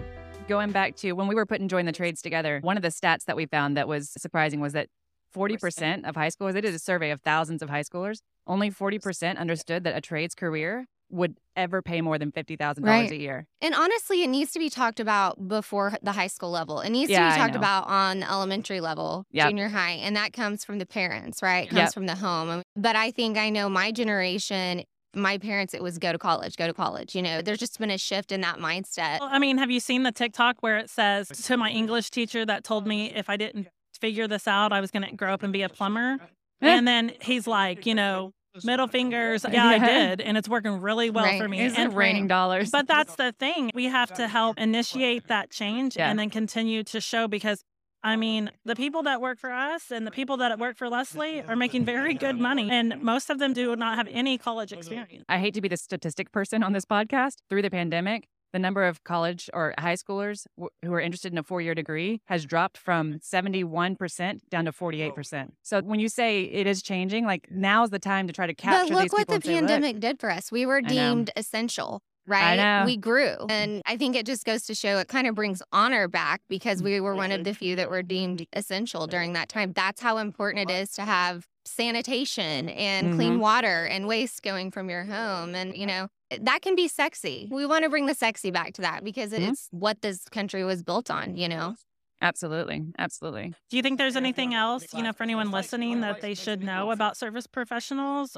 going 0.47 0.71
back 0.71 0.95
to 0.97 1.13
when 1.13 1.27
we 1.27 1.33
were 1.33 1.47
putting 1.47 1.67
Join 1.67 1.85
the 1.85 1.91
Trades 1.91 2.21
together, 2.21 2.59
one 2.61 2.77
of 2.77 2.83
the 2.83 2.89
stats 2.89 3.25
that 3.25 3.35
we 3.35 3.47
found 3.47 3.77
that 3.77 3.87
was 3.87 4.11
surprising 4.11 4.59
was 4.59 4.73
that 4.73 4.89
40% 5.33 6.07
of 6.07 6.15
high 6.15 6.29
schoolers, 6.29 6.53
they 6.53 6.61
did 6.61 6.73
a 6.73 6.79
survey 6.79 7.11
of 7.11 7.21
thousands 7.21 7.61
of 7.61 7.69
high 7.69 7.83
schoolers, 7.83 8.19
only 8.47 8.69
40% 8.69 9.37
understood 9.37 9.83
that 9.83 9.95
a 9.95 10.01
trades 10.01 10.35
career 10.35 10.85
would 11.11 11.37
ever 11.55 11.81
pay 11.81 12.01
more 12.01 12.17
than 12.19 12.31
$50,000 12.31 12.83
Right. 12.83 13.11
a 13.11 13.15
year. 13.15 13.47
And 13.61 13.73
honestly, 13.73 14.21
it 14.23 14.27
needs 14.29 14.51
to 14.51 14.59
be 14.59 14.69
talked 14.69 14.99
about 14.99 15.47
before 15.47 15.93
the 16.03 16.11
high 16.11 16.27
school 16.27 16.51
level. 16.51 16.81
It 16.81 16.91
needs 16.91 17.09
Yeah, 17.09 17.27
to 17.29 17.33
be 17.35 17.41
talked 17.41 17.55
about 17.55 17.87
on 17.87 18.21
elementary 18.23 18.79
level, 18.79 19.25
Yep. 19.31 19.49
junior 19.49 19.69
high, 19.69 19.93
and 19.93 20.15
that 20.15 20.33
comes 20.33 20.63
from 20.63 20.77
the 20.77 20.85
parents, 20.85 21.41
right? 21.41 21.63
It 21.65 21.69
comes 21.71 21.77
Yep. 21.79 21.93
from 21.93 22.05
the 22.05 22.15
home. 22.15 22.61
But 22.75 22.95
I 22.95 23.09
think 23.11 23.37
I 23.37 23.49
know 23.49 23.69
my 23.69 23.91
generation, 23.91 24.83
my 25.15 25.39
parents, 25.39 25.73
it 25.73 25.81
was 25.81 25.97
go 25.97 26.11
to 26.11 26.19
college, 26.19 26.55
go 26.55 26.67
to 26.67 26.73
college. 26.73 27.15
You 27.15 27.23
know, 27.23 27.41
there's 27.41 27.57
just 27.57 27.79
been 27.79 27.89
a 27.89 27.97
shift 27.97 28.31
in 28.31 28.41
that 28.41 28.57
mindset. 28.59 29.19
Well, 29.19 29.29
I 29.31 29.39
mean, 29.39 29.57
have 29.57 29.71
you 29.71 29.79
seen 29.79 30.03
the 30.03 30.11
TikTok 30.11 30.57
where 30.61 30.77
it 30.77 30.89
says 30.91 31.27
to 31.45 31.57
my 31.57 31.71
English 31.71 32.11
teacher 32.11 32.45
that 32.45 32.63
told 32.63 32.85
me 32.85 33.11
if 33.13 33.29
I 33.29 33.35
didn't 33.35 33.67
figure 34.01 34.27
this 34.27 34.47
out, 34.47 34.71
I 34.73 34.81
was 34.81 34.91
going 34.91 35.03
to 35.03 35.15
grow 35.15 35.33
up 35.33 35.43
and 35.43 35.53
be 35.53 35.61
a 35.61 35.69
plumber? 35.69 36.17
and 36.61 36.87
then 36.87 37.11
he's 37.21 37.47
like, 37.47 37.85
you 37.85 37.95
know, 37.95 38.31
middle 38.63 38.87
fingers. 38.87 39.45
Yeah, 39.49 39.65
I 39.67 39.79
did. 39.79 40.21
And 40.21 40.37
it's 40.37 40.49
working 40.49 40.81
really 40.81 41.09
well 41.09 41.23
Right. 41.25 41.41
for 41.41 41.47
me. 41.47 41.61
Is 41.61 41.73
it 41.73 41.79
And- 41.79 41.93
raining 41.95 42.27
dollars? 42.27 42.71
But 42.71 42.87
that's 42.87 43.15
the 43.15 43.31
thing. 43.39 43.71
We 43.73 43.85
have 43.85 44.13
to 44.15 44.27
help 44.27 44.59
initiate 44.59 45.27
that 45.27 45.51
change 45.51 45.95
Yeah. 45.95 46.09
and 46.09 46.19
then 46.19 46.29
continue 46.29 46.83
to 46.85 46.99
show 47.01 47.27
because. 47.27 47.63
I 48.01 48.15
mean, 48.15 48.49
the 48.63 48.77
people 48.77 49.03
that 49.03 49.19
work 49.19 49.39
for 49.39 49.51
us 49.51 49.91
and 49.91 50.07
the 50.07 50.11
people 50.11 50.37
that 50.37 50.57
work 50.57 50.77
for 50.77 50.87
Leslie 50.87 51.41
are 51.41 51.57
making 51.57 51.83
very 51.83 52.13
good 52.13 52.39
money, 52.39 52.71
and 52.71 53.01
most 53.03 53.29
of 53.29 53.39
them 53.39 53.51
do 53.51 53.75
not 53.75 53.97
have 53.97 54.07
any 54.09 54.37
college 54.37 54.71
experience. 54.71 55.25
I 55.27 55.37
hate 55.37 55.53
to 55.55 55.59
be 55.59 55.67
the 55.67 55.75
statistic 55.75 56.31
person 56.31 56.63
on 56.63 56.71
this 56.71 56.85
podcast. 56.85 57.39
Through 57.49 57.63
the 57.63 57.69
pandemic, 57.69 58.29
the 58.53 58.59
number 58.59 58.83
of 58.85 59.03
college 59.03 59.49
or 59.53 59.73
high 59.79 59.93
schoolers 59.95 60.45
w- 60.57 60.69
who 60.83 60.93
are 60.93 60.99
interested 61.01 61.31
in 61.31 61.37
a 61.37 61.43
four 61.43 61.61
year 61.61 61.75
degree 61.75 62.21
has 62.25 62.45
dropped 62.45 62.77
from 62.77 63.19
71% 63.19 64.39
down 64.49 64.65
to 64.65 64.71
48%. 64.71 65.51
So 65.61 65.81
when 65.81 65.99
you 65.99 66.09
say 66.09 66.41
it 66.43 66.67
is 66.67 66.81
changing, 66.81 67.25
like 67.25 67.47
now 67.51 67.83
is 67.83 67.89
the 67.89 67.99
time 67.99 68.27
to 68.27 68.33
try 68.33 68.47
to 68.47 68.53
But 68.53 68.57
capture 68.61 68.93
look 68.93 69.03
these 69.03 69.11
what 69.11 69.27
people 69.27 69.33
the 69.33 69.35
and 69.35 69.43
say, 69.43 69.51
"Look, 69.53 69.69
pandemic 69.69 69.99
did 69.99 70.19
for 70.19 70.31
us. 70.31 70.51
We 70.51 70.65
were 70.65 70.81
deemed 70.81 71.31
essential, 71.35 72.01
right? 72.27 72.57
know. 72.57 72.85
We 72.85 72.97
grew. 72.97 73.35
And 73.49 73.81
I 73.85 73.97
think 73.97 74.15
it 74.15 74.25
just 74.25 74.45
goes 74.45 74.63
to 74.67 74.75
show 74.75 74.97
it 74.97 75.07
kind 75.07 75.27
of 75.27 75.35
brings 75.35 75.61
honor 75.71 76.07
back 76.07 76.41
because 76.49 76.81
we 76.81 76.99
were 76.99 77.15
one 77.15 77.31
of 77.31 77.43
the 77.43 77.53
few 77.53 77.75
that 77.75 77.89
were 77.89 78.03
deemed 78.03 78.45
essential 78.53 79.07
during 79.07 79.33
that 79.33 79.49
time. 79.49 79.73
That's 79.73 80.01
how 80.01 80.17
important 80.17 80.69
it 80.69 80.73
is 80.73 80.91
to 80.93 81.03
have 81.03 81.47
sanitation 81.65 82.69
and 82.69 83.15
clean 83.15 83.33
Mm-hmm. 83.33 83.39
water 83.41 83.85
and 83.85 84.07
waste 84.07 84.41
going 84.43 84.71
from 84.71 84.89
your 84.89 85.03
home. 85.05 85.55
And, 85.55 85.75
you 85.75 85.85
know, 85.85 86.07
that 86.41 86.61
can 86.61 86.75
be 86.75 86.87
sexy. 86.87 87.47
We 87.51 87.65
want 87.65 87.83
to 87.83 87.89
bring 87.89 88.05
the 88.05 88.13
sexy 88.13 88.51
back 88.51 88.73
to 88.73 88.81
that 88.81 89.03
because 89.03 89.31
Mhm. 89.31 89.49
it's 89.49 89.67
what 89.71 90.01
this 90.01 90.23
country 90.29 90.63
was 90.63 90.83
built 90.83 91.09
on, 91.09 91.35
you 91.35 91.49
know? 91.49 91.75
Absolutely. 92.21 92.83
Absolutely. 92.97 93.53
Do 93.69 93.77
you 93.77 93.83
think 93.83 93.97
there's 93.97 94.17
anything 94.17 94.53
else, 94.53 94.93
you 94.93 95.01
know, 95.01 95.13
for 95.13 95.23
anyone 95.23 95.51
listening 95.51 96.01
that 96.01 96.19
they 96.21 96.33
should 96.33 96.61
know 96.61 96.91
about 96.91 97.15
service 97.15 97.47
professionals 97.47 98.35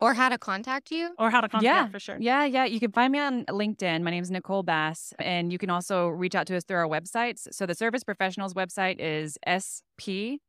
Or 0.00 0.14
how 0.14 0.30
to 0.30 0.38
contact 0.38 0.90
you. 0.90 1.10
or 1.18 1.30
how 1.30 1.42
to 1.42 1.48
contact 1.48 1.64
Yeah, 1.64 1.88
for 1.88 1.98
sure? 2.00 2.16
Yeah, 2.18 2.44
yeah. 2.46 2.64
You 2.64 2.80
can 2.80 2.90
find 2.92 3.12
me 3.12 3.18
on 3.18 3.44
LinkedIn. 3.46 4.02
My 4.02 4.10
name 4.10 4.22
is 4.22 4.30
Nicole 4.30 4.62
Bass. 4.62 5.12
And 5.18 5.52
you 5.52 5.58
can 5.58 5.68
also 5.68 6.08
reach 6.08 6.34
out 6.34 6.46
to 6.46 6.56
us 6.56 6.64
through 6.64 6.78
our 6.78 6.88
websites. 6.88 7.46
So 7.52 7.66
the 7.66 7.74
Service 7.74 8.02
Professionals 8.02 8.54
website 8.54 8.96
is 8.98 9.36
sp-hvac.com. 9.46 10.40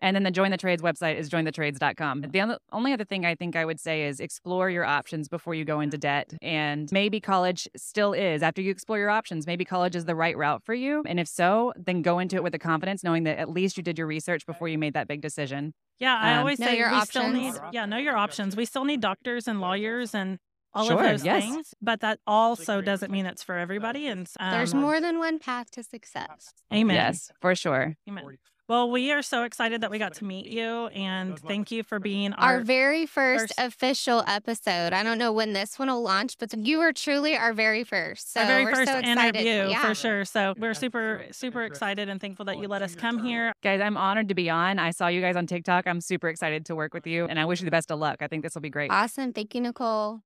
And 0.00 0.14
then 0.14 0.22
the 0.22 0.30
Join 0.30 0.50
the 0.50 0.56
Trades 0.56 0.80
website 0.82 1.16
is 1.16 1.28
jointhetrades.com. 1.28 2.22
The 2.30 2.40
other- 2.40 2.58
only 2.72 2.92
other 2.92 3.04
thing 3.04 3.26
I 3.26 3.34
think 3.34 3.56
I 3.56 3.64
would 3.64 3.80
say 3.80 4.04
is 4.04 4.20
explore 4.20 4.70
your 4.70 4.84
options 4.84 5.28
before 5.28 5.54
you 5.54 5.64
go 5.64 5.80
into 5.80 5.98
debt. 5.98 6.34
And 6.40 6.90
maybe 6.92 7.20
college 7.20 7.68
still 7.76 8.12
is. 8.12 8.42
After 8.42 8.62
you 8.62 8.70
explore 8.70 8.98
your 8.98 9.10
options, 9.10 9.46
maybe 9.46 9.64
college 9.64 9.96
is 9.96 10.04
the 10.04 10.14
right 10.14 10.36
route 10.36 10.62
for 10.64 10.74
you. 10.74 11.02
And 11.06 11.18
if 11.18 11.26
so, 11.26 11.72
then 11.76 12.02
go 12.02 12.18
into 12.20 12.36
it 12.36 12.42
with 12.42 12.52
the 12.52 12.58
confidence, 12.58 13.02
knowing 13.02 13.24
that 13.24 13.38
at 13.38 13.50
least 13.50 13.76
you 13.76 13.82
did 13.82 13.98
your 13.98 14.06
research 14.06 14.46
before 14.46 14.68
you 14.68 14.78
made 14.78 14.94
that 14.94 15.08
big 15.08 15.20
decision. 15.20 15.74
Yeah, 15.98 16.16
I 16.16 16.34
Um, 16.34 16.38
always 16.40 16.60
Know 16.60 16.66
say 16.66 16.78
your 16.78 16.92
we 16.92 17.00
still 17.00 17.28
need 17.32 17.48
options. 17.54 17.70
yeah, 17.74 17.86
know 17.86 17.98
your 17.98 18.16
options. 18.16 18.54
We 18.56 18.66
still 18.66 18.84
need 18.84 19.00
doctors 19.00 19.48
and 19.48 19.60
lawyers 19.60 20.14
and 20.14 20.38
all 20.74 20.86
Sure, 20.86 20.98
of 20.98 21.02
those 21.02 21.24
yes. 21.24 21.42
things, 21.42 21.74
but 21.82 22.00
that 22.00 22.20
also 22.26 22.80
doesn't 22.80 23.10
mean 23.10 23.26
it's 23.26 23.42
for 23.42 23.56
everybody. 23.58 24.06
And 24.06 24.28
um, 24.38 24.52
There's 24.52 24.74
more 24.74 25.00
than 25.00 25.18
one 25.18 25.40
path 25.40 25.70
to 25.72 25.82
success. 25.82 26.52
Amen. 26.72 26.94
Yes, 26.94 27.32
for 27.40 27.54
sure. 27.56 27.96
Amen. 28.08 28.24
Well, 28.68 28.90
we 28.90 29.12
are 29.12 29.22
so 29.22 29.44
excited 29.44 29.80
that 29.80 29.90
we 29.90 29.98
got 29.98 30.12
to 30.16 30.26
meet 30.26 30.44
you, 30.44 30.88
and 30.88 31.38
thank 31.38 31.70
you 31.70 31.82
for 31.82 31.98
being 31.98 32.34
our 32.34 32.56
our. 32.56 32.60
very 32.60 33.06
first, 33.06 33.54
first- 33.56 33.58
official 33.58 34.22
episode. 34.26 34.92
I 34.92 35.02
don't 35.02 35.16
know 35.16 35.32
when 35.32 35.54
this 35.54 35.78
one 35.78 35.88
will 35.88 36.02
launch, 36.02 36.36
but 36.38 36.52
you 36.54 36.78
were 36.78 36.92
truly 36.92 37.34
our 37.34 37.54
very 37.54 37.82
first. 37.82 38.34
So 38.34 38.40
our 38.40 38.46
very 38.46 38.64
we're 38.66 38.74
first 38.74 38.90
so 38.92 38.98
excited. 38.98 39.36
interview 39.36 39.70
yeah. 39.70 39.88
for 39.88 39.94
sure. 39.94 40.26
So 40.26 40.52
we're 40.58 40.74
super, 40.74 41.24
super 41.30 41.62
excited 41.62 42.10
and 42.10 42.20
thankful 42.20 42.44
that 42.44 42.58
you 42.58 42.68
let 42.68 42.82
us 42.82 42.94
come 42.94 43.24
here. 43.24 43.54
Guys, 43.62 43.80
I'm 43.80 43.96
honored 43.96 44.28
to 44.28 44.34
be 44.34 44.50
on. 44.50 44.78
I 44.78 44.90
saw 44.90 45.06
you 45.06 45.22
guys 45.22 45.36
on 45.36 45.46
TikTok. 45.46 45.86
I'm 45.86 46.02
super 46.02 46.28
excited 46.28 46.66
to 46.66 46.76
work 46.76 46.92
with 46.92 47.06
you, 47.06 47.24
and 47.24 47.40
I 47.40 47.46
wish 47.46 47.62
you 47.62 47.64
the 47.64 47.70
best 47.70 47.90
of 47.90 47.98
luck. 47.98 48.18
I 48.20 48.26
think 48.26 48.42
this 48.42 48.54
will 48.54 48.60
be 48.60 48.68
great. 48.68 48.90
Awesome. 48.90 49.32
Thank 49.32 49.54
you, 49.54 49.62
Nicole. 49.62 50.20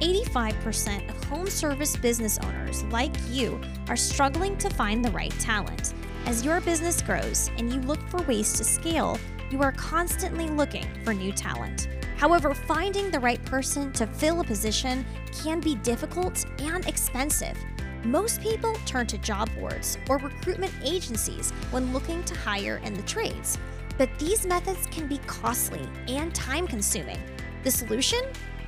85% 0.00 1.08
of 1.08 1.24
home 1.24 1.48
service 1.48 1.96
business 1.96 2.36
owners, 2.38 2.82
like 2.84 3.14
you, 3.30 3.60
are 3.88 3.96
struggling 3.96 4.56
to 4.58 4.68
find 4.68 5.04
the 5.04 5.10
right 5.12 5.30
talent. 5.38 5.94
As 6.26 6.44
your 6.44 6.60
business 6.60 7.00
grows 7.02 7.52
and 7.56 7.72
you 7.72 7.80
look 7.82 8.00
for 8.08 8.20
ways 8.22 8.52
to 8.54 8.64
scale, 8.64 9.16
you 9.48 9.62
are 9.62 9.70
constantly 9.70 10.48
looking 10.48 10.84
for 11.04 11.14
new 11.14 11.30
talent. 11.30 11.88
However, 12.16 12.52
finding 12.52 13.12
the 13.12 13.20
right 13.20 13.42
person 13.44 13.92
to 13.92 14.08
fill 14.08 14.40
a 14.40 14.44
position 14.44 15.06
can 15.40 15.60
be 15.60 15.76
difficult 15.76 16.44
and 16.58 16.84
expensive. 16.88 17.56
Most 18.02 18.40
people 18.40 18.74
turn 18.86 19.06
to 19.06 19.18
job 19.18 19.48
boards 19.56 19.98
or 20.08 20.18
recruitment 20.18 20.72
agencies 20.82 21.52
when 21.70 21.92
looking 21.92 22.24
to 22.24 22.34
hire 22.34 22.80
in 22.82 22.94
the 22.94 23.02
trades, 23.02 23.56
but 23.96 24.10
these 24.18 24.44
methods 24.44 24.88
can 24.88 25.06
be 25.06 25.18
costly 25.28 25.88
and 26.08 26.34
time 26.34 26.66
consuming. 26.66 27.20
The 27.62 27.70
solution? 27.70 28.22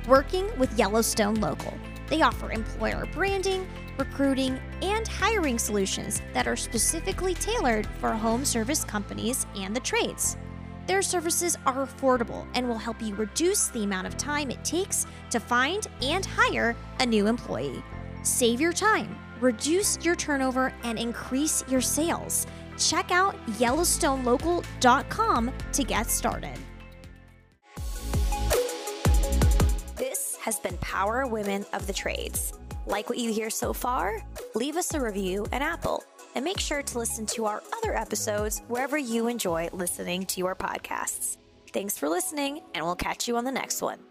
Working 0.07 0.47
with 0.57 0.79
Yellowstone 0.79 1.35
Local. 1.41 1.73
They 2.07 2.21
offer 2.21 2.53
employer 2.53 3.05
branding, 3.11 3.67
recruiting, 3.99 4.59
and 4.81 5.07
hiring 5.07 5.59
solutions 5.59 6.21
that 6.33 6.47
are 6.47 6.55
specifically 6.55 7.35
tailored 7.35 7.85
for 7.99 8.11
home 8.11 8.43
service 8.45 8.83
companies 8.83 9.45
and 9.55 9.75
the 9.75 9.81
trades. 9.81 10.37
Their 10.87 11.01
services 11.03 11.55
are 11.67 11.85
affordable 11.85 12.47
and 12.55 12.67
will 12.67 12.77
help 12.77 12.99
you 13.01 13.13
reduce 13.13 13.67
the 13.67 13.83
amount 13.83 14.07
of 14.07 14.17
time 14.17 14.49
it 14.49 14.63
takes 14.63 15.05
to 15.29 15.39
find 15.39 15.85
and 16.01 16.25
hire 16.25 16.75
a 16.99 17.05
new 17.05 17.27
employee. 17.27 17.83
Save 18.23 18.59
your 18.59 18.73
time, 18.73 19.15
reduce 19.39 20.03
your 20.03 20.15
turnover, 20.15 20.73
and 20.83 20.97
increase 20.97 21.63
your 21.67 21.81
sales. 21.81 22.47
Check 22.77 23.11
out 23.11 23.35
YellowstoneLocal.com 23.59 25.51
to 25.73 25.83
get 25.83 26.09
started. 26.09 26.57
This 29.95 30.37
has 30.41 30.59
been 30.59 30.77
Power 30.77 31.27
Women 31.27 31.65
of 31.73 31.85
the 31.85 31.93
Trades. 31.93 32.58
Like 32.89 33.07
what 33.07 33.19
you 33.19 33.31
hear 33.31 33.51
so 33.51 33.71
far? 33.71 34.19
Leave 34.55 34.75
us 34.75 34.95
a 34.95 34.99
review 34.99 35.45
and 35.51 35.63
Apple. 35.63 36.03
And 36.33 36.43
make 36.43 36.59
sure 36.59 36.81
to 36.81 36.97
listen 36.97 37.25
to 37.27 37.45
our 37.45 37.61
other 37.77 37.95
episodes 37.95 38.63
wherever 38.67 38.97
you 38.97 39.27
enjoy 39.27 39.69
listening 39.71 40.25
to 40.25 40.39
your 40.39 40.55
podcasts. 40.55 41.37
Thanks 41.71 41.97
for 41.97 42.09
listening, 42.09 42.61
and 42.73 42.83
we'll 42.83 42.95
catch 42.95 43.27
you 43.27 43.37
on 43.37 43.45
the 43.45 43.51
next 43.51 43.83
one. 43.83 44.08